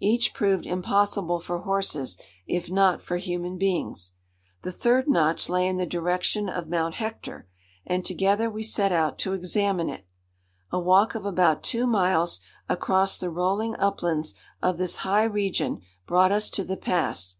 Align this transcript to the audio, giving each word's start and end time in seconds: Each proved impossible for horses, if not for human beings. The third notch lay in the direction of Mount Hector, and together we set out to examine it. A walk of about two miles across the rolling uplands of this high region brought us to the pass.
Each 0.00 0.34
proved 0.34 0.66
impossible 0.66 1.38
for 1.38 1.58
horses, 1.60 2.18
if 2.48 2.68
not 2.68 3.00
for 3.00 3.16
human 3.16 3.56
beings. 3.56 4.10
The 4.62 4.72
third 4.72 5.06
notch 5.08 5.48
lay 5.48 5.68
in 5.68 5.76
the 5.76 5.86
direction 5.86 6.48
of 6.48 6.68
Mount 6.68 6.96
Hector, 6.96 7.46
and 7.86 8.04
together 8.04 8.50
we 8.50 8.64
set 8.64 8.90
out 8.90 9.20
to 9.20 9.34
examine 9.34 9.88
it. 9.88 10.04
A 10.72 10.80
walk 10.80 11.14
of 11.14 11.24
about 11.24 11.62
two 11.62 11.86
miles 11.86 12.40
across 12.68 13.18
the 13.18 13.30
rolling 13.30 13.76
uplands 13.76 14.34
of 14.60 14.78
this 14.78 14.96
high 14.96 15.22
region 15.22 15.82
brought 16.08 16.32
us 16.32 16.50
to 16.50 16.64
the 16.64 16.76
pass. 16.76 17.36